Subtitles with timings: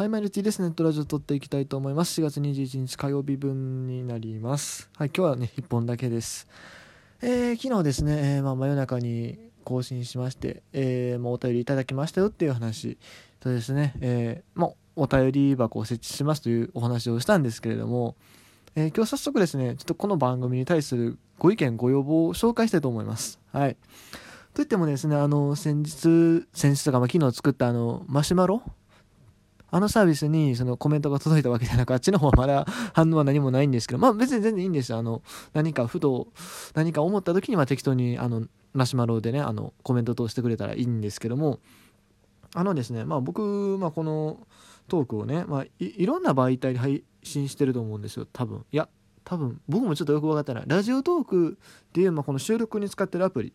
[0.00, 0.62] はい、マイルティです。
[0.62, 2.22] ネットラジオ撮っていきたいと思います。
[2.22, 4.88] 4月21日火曜日分になります。
[4.96, 6.48] はい、今日はね、1本だけです。
[7.20, 12.96] えー、昨日ですね、えーまあ、真夜中に更新しまして、えーまあ、お便りいただきましたよっていう話
[13.40, 18.16] とですね、えーまあ、お便り箱を設置しますというお話をしたんですけれども、
[18.76, 23.38] えー今日早速ですね、ちょっとこの番組に対するご意見、ご要望を紹介したいと思います。
[23.52, 23.76] はい。
[24.54, 28.62] といってもですね、あの、先日、先日とか、まあ、昨日作ったあの、マシュマロ
[29.70, 34.98] あのサービスにそのコメントが届いたわけじゃなく、あっちの方はまだ反応は何もないんですけど、まあ別に全然いいんですよ。
[34.98, 36.28] あの、何かふと、
[36.74, 41.60] 何か思った時には適当にあの、マシュマロでね、あの、コメント通してくれたらいいんですけども、
[42.54, 44.46] あのですね、まあ僕、まあこの
[44.88, 48.64] トークをね、まあいいろんな媒体で配信してると思うんですよ、多分。
[48.72, 48.88] いや、
[49.24, 50.64] 多分、僕もちょっとよく分かってない。
[50.66, 53.52] ラジオトークっていう、まあこの収録に使ってるアプリ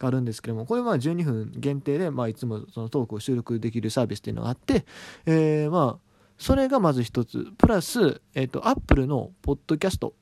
[0.00, 4.84] があるんですけども、これは12分限定で、まあいつもそのトークを収録できるサービスっていうのがあって、
[5.26, 7.46] えーまあ、それがまず一つ。
[7.58, 10.14] プラス、えっ、と、アップルのポッドキャスト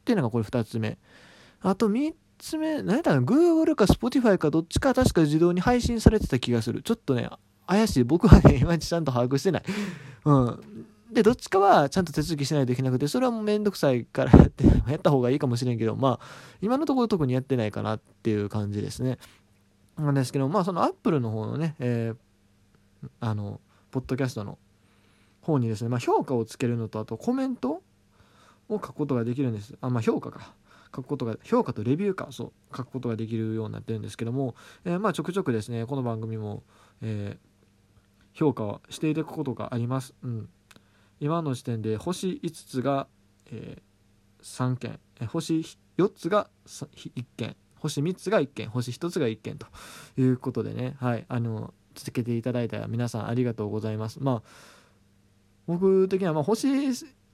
[0.00, 0.98] っていうのがこれ二つ目。
[1.60, 6.82] あと三つ目、何やったかな ?Google か Spotify かどっちか確か自動に配信されてた気がする。
[6.82, 7.28] ちょっとね、
[7.66, 8.04] 怪しい。
[8.04, 9.62] 僕はね、いまいちちゃんと把握してない。
[10.24, 10.86] うん。
[11.10, 16.26] で、どっちかはちゃんと手続きしないといけなくて、それはもうめんどくさいからや って、やった方がいいかもしれんけど、まあ、
[16.60, 19.18] 今のところ特にやってないかなっていう感じですね。
[19.96, 22.16] なんですけど、まあ、そのアップルの方のね、えー
[23.20, 24.58] あの、ポッドキャストの
[25.42, 27.82] 方にですね、まあ、評価をつけるのと、あとコメント
[28.68, 29.76] を書くことができるんです。
[29.80, 30.54] あ、まあ、評価か。
[30.94, 36.62] 書くことが、評価とレビューか、そう、書くことができるようになってるんですけども、えーまあ、ちょくちょくですね、この番組も、
[37.00, 37.56] えー
[38.36, 40.14] 評価をしていただくことがあります。
[40.22, 40.48] うん。
[41.20, 43.06] 今の時点で星5つが、
[43.50, 43.86] えー
[44.46, 45.60] 3件、え星
[45.98, 49.66] 4つが1件、星3つが1件、星1つが1件と。
[50.16, 54.22] いうことでね、はい、あの、続けていただいた皆さんありがとうございます。
[54.22, 54.48] まあ、
[55.66, 56.68] 僕的には、まあ、星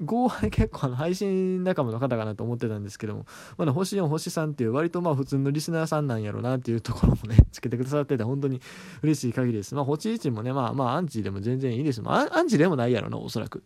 [0.05, 8.61] 5は結構あの配信仲間の方かなと思ってたんですけども、まだ星4、星3っていう割とまあ普通のリスナーさんなんやろうなっていうところもね、 つけてくださってて本当に
[9.03, 9.75] 嬉しい限りです。
[9.75, 12.03] まあ、星1もね、まあまあアンチでも全然いいです。
[12.03, 13.63] まあ、アンアンチでもないやろな、おそらく。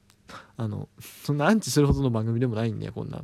[0.56, 0.88] あの、
[1.24, 3.22] そんなアンチするほどの番組でもないんで、こんな。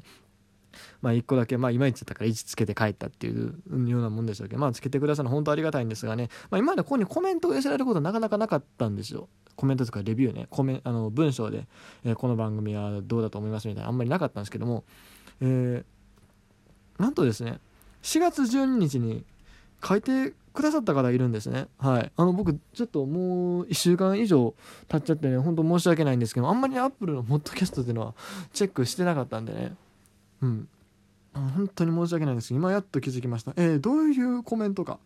[1.03, 3.55] まあ、1個だけ、まあ、いまいちだったから1つけて帰ったっていう
[3.89, 9.29] ようなもんでしたけど、まあ、つけてくださるの本当ありがたいんですがね、まあ、今までここにコメントを寄せられることはなかなかなかったんですよ。
[9.57, 11.67] コメントとかレビューね、コメあの文章で、
[12.05, 14.85] えーこの番組はどうだと思いますみたいな、あんまりなかったんですけども、
[15.41, 17.59] えーなんとですね、
[18.03, 19.25] 4月12日に
[19.85, 21.67] 書いてくださった方いるんですね。
[21.79, 22.13] はい。
[22.17, 24.55] あの、僕、ちょっともう1週間以上
[24.89, 28.15] 経っちゃってね、本当申し訳ないんですけど、あんまりアップルのポッドキャストっていうのは
[28.53, 29.75] チェックしてなかったんでね。
[30.43, 30.69] うん。
[31.35, 33.53] 本当に申し訳ないんですけど、今やっと気づきました。
[33.57, 34.99] えーどういうコメントか。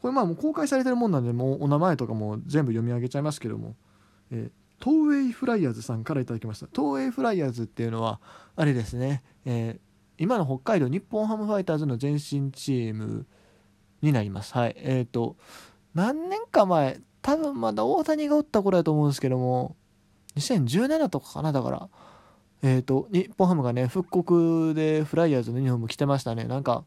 [0.00, 3.74] これまあもう公開されてるもんなんで、もうお名前とかも全部読み上げちゃいますけども、
[4.30, 4.50] えー
[4.82, 6.66] 東映フライヤーズさんからいただきました。
[6.74, 8.18] 東映フライヤーズっていうのは、
[8.56, 9.90] あれですね、えー
[10.20, 13.26] 今の北海道日本ハムファイターズの前身チーム
[14.02, 14.52] になります。
[14.52, 14.74] はい。
[14.76, 15.36] えっ、と、
[15.94, 19.76] 何年か前、多分まだ大谷がおった頃やと思うんですけども、
[20.36, 21.88] 2017とかかな、だから。
[22.62, 26.44] えっ、と、日本ハムがね、復刻でフライヤーズのユニフォーム着てましたね。
[26.44, 26.84] なんか、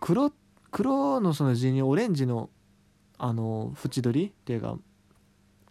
[0.00, 0.32] 黒、
[0.70, 2.50] 黒のその地にオレンジの、
[3.18, 4.78] あの、縁取りっていうか、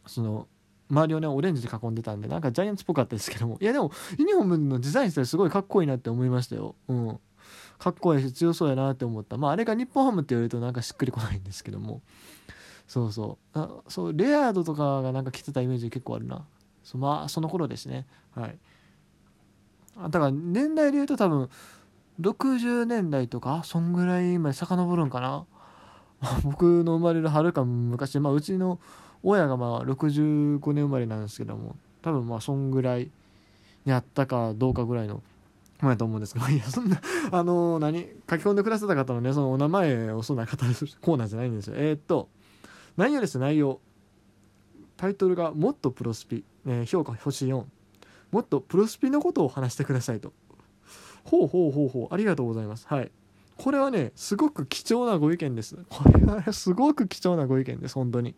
[0.06, 0.48] その、
[0.90, 6.76] 周りをね、オレンジで囲んでたんで、なんかジャイアンツっぽかったですけども、いやでも、ユニフォームのデザインしたらすごいかっこいいなって思いましたよ。
[6.88, 7.20] うん。
[7.78, 9.38] かっこいいし強そうやなって思った。
[9.38, 12.02] まあ、あれが日本ハムって言われるとなんかしっくりこないんですけども、
[12.88, 13.60] そうそう。
[13.60, 16.46] あそう、レアードとかがなんか着てたイメージ結構あるな。
[16.84, 18.08] そまあ、その頃ですね。
[18.36, 18.58] はい。
[20.04, 21.50] だから年代で言うと多分
[22.22, 25.46] 60年代とかそんぐらいまで遡るんかな？
[26.44, 28.80] 僕の生まれるはるか昔まあうちの
[29.24, 33.10] 親がまあ65年生まれなんですけども多分まあそんぐらい
[33.86, 35.22] にあったかどうかぐらいの
[35.82, 37.00] 前と思うんですけど いやそんな
[37.32, 38.06] あの何？
[38.30, 41.76] 書き込んでくださった方のねそのお名前をそんな方するコーナーじゃないんですよ。
[41.78, 42.28] えーっと
[42.98, 43.80] 内容です内容。
[44.98, 47.64] タイトルが「もっとプロスピ」えー評価星4
[48.32, 50.34] もっとプロスピのことを話してくださいと。
[51.24, 52.88] ほうほうほうほう、ありがとうございます。
[52.88, 53.12] はい。
[53.60, 55.76] これはね、すごく貴重なご意見です。
[55.90, 58.34] これはね、すごく貴重なご意見です、本当に。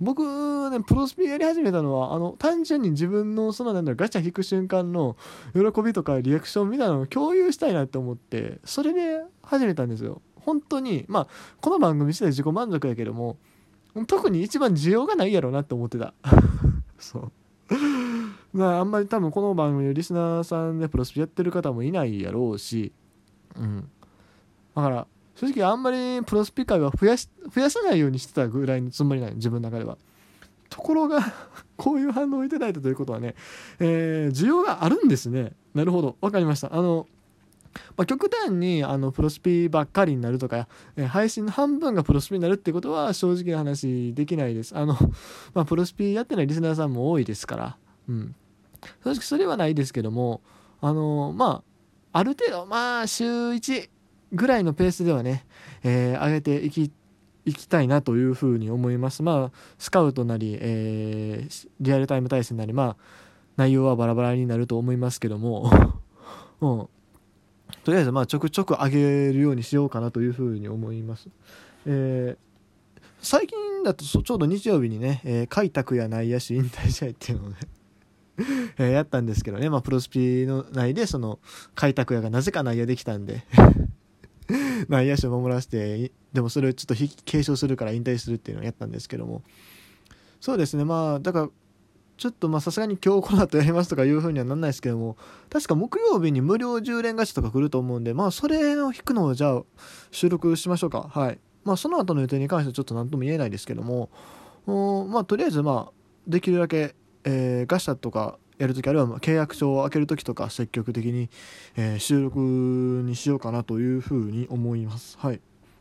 [0.00, 5.16] 僕ね、プロスピやり始めたのは、あの、単純に自分の、そのなんだろ、ガチャ引く瞬間の
[5.54, 10.22] 喜びとかリアクションみたいなのを共有したいなって思って、それで始めたんですよ。
[10.36, 11.26] 本当に、まあ、
[11.60, 13.38] この番組自体自己満足やけども、
[14.06, 16.14] 特に一番需要がないやろうなって思ってた。
[16.98, 17.32] そう。
[18.54, 22.92] まあ、あんまり多分この番組のリスナーさんでプロスピやってる方もいないやろうし、
[23.56, 23.90] うん。
[24.76, 29.98] だから、正直あんまりプロスピ会は増やし、増やさないようにしてたぐらいのつもりない自分の中では。
[30.70, 31.20] ところが
[31.76, 33.34] こういう反応をいただいたということはね、
[33.78, 37.06] えー、需要があるんですねなるほど分かりましたあの
[37.96, 44.76] まあ、極端にあのプロスピばっかりになるとか、え、配信の半分がプロスピになるってことは正直な話できないです。
[44.76, 44.96] あの、
[45.54, 47.76] まあ、プロスピやってないリスナーさんも多いですから、
[48.08, 48.34] うん。
[49.02, 50.42] 正直それはないですけども、
[50.80, 51.62] あのま
[52.12, 53.88] あ、ある程度、まあ、週1
[54.32, 55.46] ぐらいのペースではね、
[55.82, 56.92] えー、上げていき
[57.46, 59.22] いきたいなというふうに思います。
[59.22, 62.96] まあ、スカウトなり、えー、リアルタイム対戦なり、まあ、
[63.56, 65.70] 内容はバラバラになると思いますけども、
[66.60, 66.88] うん、
[67.84, 71.28] とりあえず、まあ、ちょくちょく上げるようにしようかなというふうに思います。
[71.86, 77.56] えー、最近だとちょうど日曜日にね、え、開拓や内野手引退試合っていうのをね
[78.78, 81.38] えやったんですけどね、まあ、プロスピの内でその
[81.74, 83.44] 開拓屋がなぜか内野できたんで。
[84.88, 86.94] 内野手を守らせてでもそれをちょっと
[87.24, 89.42] 継承するから引退するっていうのをやったんですけども。
[90.40, 90.84] そうですね。
[90.84, 91.48] まあだから
[92.16, 95.16] ちょっとまあさすがに今日この後やりますとかいうふうにはなんないですけども
[95.50, 99.62] 確か木曜日に無料10連ガチャとか来ると思うんでまあそれを引くのをじゃあ
[100.10, 101.08] 収録しましょうか。
[101.10, 101.38] はい。
[101.64, 104.10] まあその後の予定に関してはちょっと何とも言えないですけども
[105.08, 105.92] まあとりあえずまあ
[106.26, 106.94] できるだけ、
[107.24, 111.28] えー、ガシャとかやるときあるいは契約書を開けるときとか積極的に、
[111.76, 115.18] えー、収録にしようかなというふうに思います。
[115.18, 115.40] はい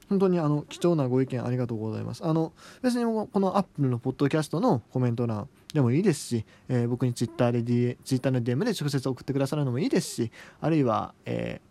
[0.09, 2.23] 本当にあの貴重なご意見ありがとうございます。
[2.23, 10.31] あの別にこのアップルのポッドキャストのコメント欄でもいいですし、えー、僕にツイッターで、D、ツイッターの DM で直接送ってくださるのもいいですし、
[10.61, 11.61] あるいは、え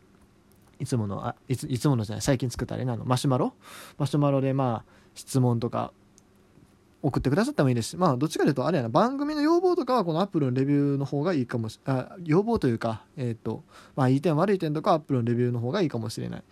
[0.81, 3.55] ー、いつものあいついつものじゃない最近作ったあれなのマシュマロ？
[3.99, 5.93] マシュマロでまあ質問とか
[7.03, 13.65] 送ってくださってもいいですし、まあ、どっちかというと、あれやな、番組の要望とかは、このアップルのレビューの方がいいかもしあ、要望というか、えっ、ー、と、
[13.97, 16.43] まあ、いい点悪い点とか、アップルのレビューの方がいいかもしれない。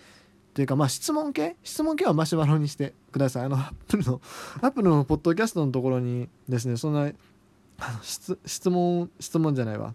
[0.52, 1.56] というか、まあ、質問系？
[1.62, 3.44] 質問系はマシュマロにしてください。
[3.44, 4.20] あの、アップルの、
[4.60, 7.02] アップルのポッドキャストのところにですね、そんな、
[7.78, 9.94] あの質質問、質問じゃないわ。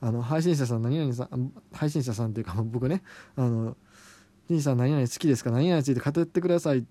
[0.00, 3.02] あの、配信者さん、何々さん、配信者さんっていうか、僕ね、
[3.36, 3.76] あの、
[4.48, 5.50] 兄さん何々好きですか？
[5.50, 6.88] 何々について語ってくださいって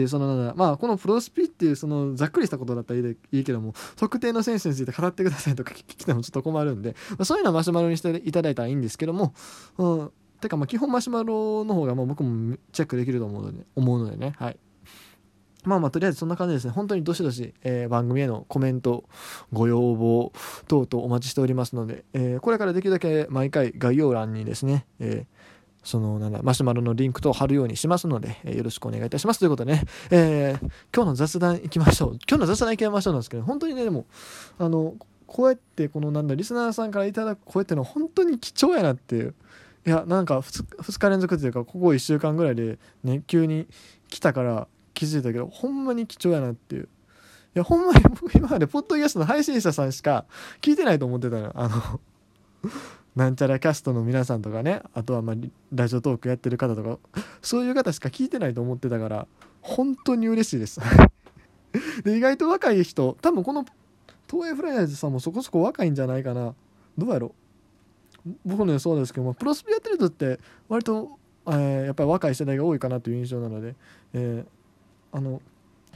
[0.00, 9.34] いうそのまあこのプロスピっていうそのざっくりしたことだったらいいいいけども特定の選手について語ってくださいとか聞きてもちょっと困るんで、まあ、そういうのはマシュマロにしていただいたらいいんですけども、
[9.76, 14.58] うん、てかまあ基本マシュマロの方がまあ僕もチェックできると思うので思うのでねはい。
[15.64, 16.72] まあまあとりあえずそんな感じですね。
[16.72, 19.04] 本当にどしどし、えー、番組へのコメント
[19.52, 20.32] ご要望
[20.66, 25.51] 等々お待ちしておりますので、えー、これからできるだけ毎回概要欄にですね、えー
[25.84, 29.40] そのなんだマシュマロのリンクと貼るようにしますので、えー、よろしくお願いいたします。
[29.40, 30.58] ということでね、えー、
[30.94, 32.18] 今日の雑談いきましょう。
[32.28, 34.06] 今日の雑談いきましょうなんですけど本当にねでも
[34.58, 34.94] あの
[35.26, 39.34] こうやってこのなんだリスナーさんからいただく声ってのは本当に貴重やなっていう。
[39.84, 43.66] いやなんか 2, 2日連続というかここ1週間ぐらいでね急に
[44.08, 46.88] 来たから気づいたけどほんまに貴重やなっていう。
[47.54, 50.24] いやほんまに僕今までポッドキャストの配信者さんしか
[50.62, 52.00] 聞いてないと思ってたのあの
[53.14, 55.36] なんちゃらキャストの皆さんとかねあとはまあ
[55.72, 56.98] ラジオトークやってる方とか
[57.42, 59.26] そういう方しか聞いてないと思ってたから
[59.60, 60.80] 本当に嬉しいです。
[62.04, 63.64] で意外と若い人多分この
[64.30, 66.54] 東映フライヤーズさんもそこそこ若いんじゃないかな。
[66.96, 67.34] どうやろ
[68.44, 70.38] 僕の予想ですけどもプロスピやってる人って
[70.68, 73.74] 割と、えー、やっぱり若い世代が多いかなという印象なので、
[74.14, 75.42] えー、あの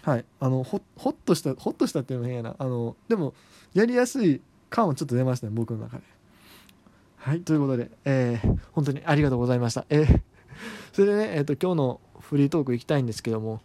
[0.03, 2.57] はいあのほほっとしたほっとしたっていうのも変やな。
[2.59, 3.35] あのでも
[3.75, 6.16] やりやすい感はちょっと出ましたね僕の中で。
[7.27, 9.85] はい、ということで、えー、本当にありがとうございました。
[9.89, 10.21] えー、
[10.95, 13.63] それでね、えーと、今日のフリートーク行きたいんですけども、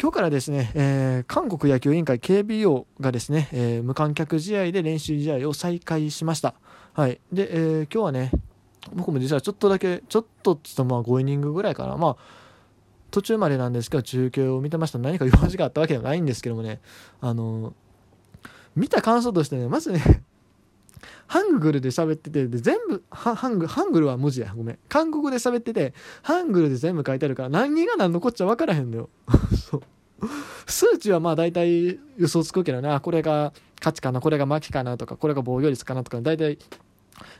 [0.00, 6.54] 今日からですね、えー、韓国野球委員会 KBO がですね、えー、無観客試合で練習試合を再開しました。
[6.92, 7.18] はい。
[7.32, 8.30] で、えー、今日はね、
[8.94, 11.96] 僕も実はちょっとだけ、ちょっとっつとまあ5イニングぐらいかな。
[11.96, 12.16] まあ、
[13.10, 15.00] 途中までなんですけど、中継を見てました。
[15.00, 16.80] 何か用事があったわけではないんですけどもね、
[17.20, 17.74] あの
[18.76, 20.22] 見た感想としてね、まずね
[21.26, 24.78] ハングルで喋っててで全部ハングハングルは文字やごめん。
[24.88, 29.08] 韓国で喋っててハングルで全部書いてあるから何が何のこっちゃ分からへんのよ。
[29.70, 29.82] そう。
[30.66, 33.00] 数値はまあ大体予想つくけどな。
[33.00, 36.58] これが勝ちかなこれが負けかなとかこれが防御率かなとか大体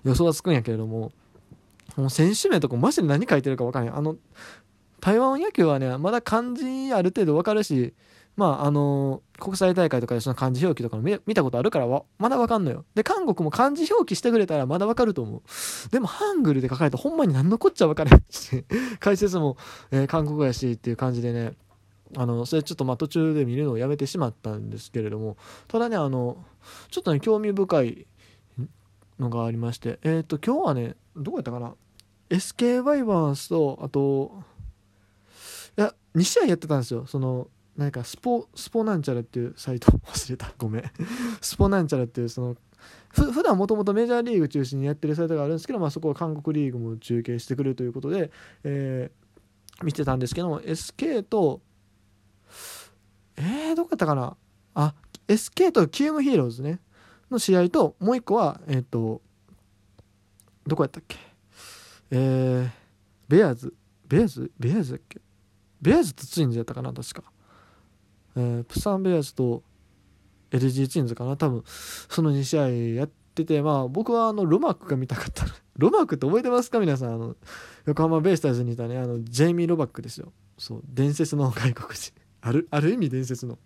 [0.04, 1.12] 予想はつくんやけれども。
[1.96, 3.96] もう選手名とかマジで何書いてるか分からへん。
[3.96, 4.16] あの
[5.00, 7.92] 台湾野球はねまだ漢字ある程度分かるし
[8.36, 11.86] まああの国際大会とかでその漢字表記とか見見たことあるから
[12.18, 12.84] まだわかんのよ。
[12.94, 15.42] で、韓国も漢字表記してくれたらまだわかると思う。
[15.90, 18.64] でも、ハングルで書かれたほんまに何のこっちゃわからんし、
[19.00, 19.56] 解説も、
[19.90, 21.54] えー、韓国語やしっていう感じでね、
[22.16, 25.36] あの、それちょっとまあ途中で見るのをやめてしまったんですけれども、
[25.68, 26.44] ただね、あの、
[26.90, 28.06] ちょっとね、興味深い
[29.18, 31.74] のがありまして、えっ、ー、と、今日はね、どこやったかな
[32.30, 34.42] ?SK バイバーンスと、あと、
[35.76, 37.06] いや、2試合やってたんですよ。
[37.06, 40.52] その、何かスポスポなんちゃらっていうサイト 忘れた。
[40.58, 40.84] ごめん。
[41.40, 42.56] スポなんちゃらっていうその
[43.08, 48.30] ふ普段もともとメジャーリーグ中心にやってるサイトがあるんですけど、まあ、そこは韓国リーグも中継してくれるということで、
[48.64, 51.60] えー、見てたんですけども SK と
[53.36, 54.36] えー、どこやったかな？
[54.74, 54.94] あ
[55.28, 56.80] SK とキウムヒーローズね。
[57.30, 59.22] の試合ともう一個はえっ、ー、と
[60.66, 61.16] どこやったっけ？
[62.10, 62.70] えー、
[63.28, 63.74] ベアーズ。
[64.06, 64.52] ベアーズ？
[64.58, 65.20] ベアーズだっけ？
[65.80, 66.92] ベアーズとツインズやったかな？
[66.92, 67.24] 確か、
[68.36, 69.62] えー、トゥサンベアーズと
[70.50, 71.36] LG ツインズかな？
[71.36, 76.78] 多分その2試合やっててまあ僕はあのロマックが見たかった ロマックって覚えてますか？
[76.80, 77.14] 皆さん。
[77.14, 77.36] あの
[77.86, 78.98] 横浜ベイスターズにいたね。
[78.98, 80.32] あのジェイミー・ロマックですよ。
[80.58, 82.12] そう伝説の外国人。
[82.46, 83.58] あるある意味伝説の、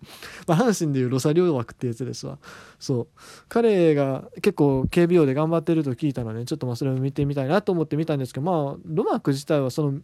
[0.46, 2.38] まあ、阪神でいうロサリオ枠ってやつですわ。
[2.78, 3.06] そう。
[3.48, 9.98] 彼が結構 KBO で頑張ってると聞いたので、ね、ちょっとまあそれを見てみたいなと思って見たんですけどまあロマック自体はその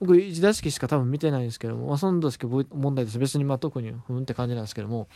[0.00, 3.18] 僕1打席しか多分見てないんですけども、まあ、その打席問題です。
[3.18, 5.08] 別にまあ特にふんって感じなんですけども。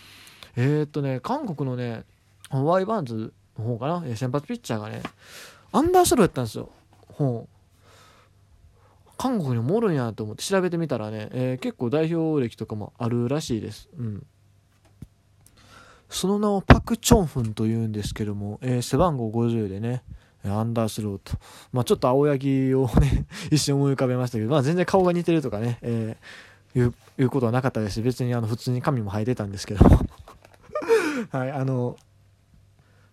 [0.56, 2.04] えー、っとね韓国のね
[2.50, 4.16] ワイバーンズの方かな？
[4.16, 5.02] 先発ピッチャーがね
[5.72, 6.70] アンダースローやったんですよ。
[7.08, 7.58] ほう。
[9.18, 13.88] 韓国にもおるんやと思って調べてみたらね、えー、結構代表歴とかもあるらしいです。
[13.98, 14.26] うん。
[16.08, 20.04] その名をパク・チョンフンというんですけども、えー、背番号50でね、
[20.44, 21.36] アンダースローと。
[21.72, 29.84] まあちょっと青柳をね、 一瞬思い浮かべましたけど、まあ全然顔が似てるとかね、えー、いう、いうことはなかったですし、別にあの普通に髪も生えてたんですけど
[31.30, 31.96] はい、あの、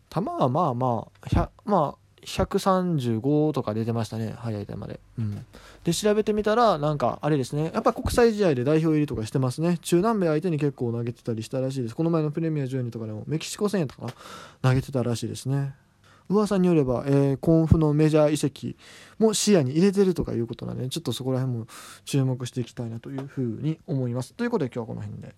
[0.10, 5.00] 球はまあまあ、まあ、135とか出てましたね、早い球で。
[5.20, 5.46] うん。
[5.84, 9.78] で、調べてみたら、なんか、あれですね、やっぱ国際試合で代表入りとかしてますね。
[9.80, 11.96] 中南米相手に結構投げてたりしたらしいです。
[11.96, 14.14] この前のプレミア12とかでも、メキシコ戦やったかな、
[14.62, 15.76] 投げてたらしいですね。
[16.30, 18.78] 噂によれば、えー、甲府のメジャー移籍
[19.20, 21.68] も視野に入れてるとかいうことなんで、ちょっとそこら辺も
[22.06, 24.34] 注目していきたいなというふうに思います。
[24.34, 25.36] ということで今日はこの辺で。